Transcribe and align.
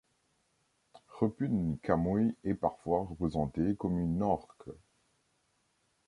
Repun 1.19 1.77
Kamui 1.83 2.33
est 2.43 2.55
parfois 2.55 3.03
représenté 3.07 3.75
comme 3.77 3.99
une 3.99 4.23
orque. 4.23 4.71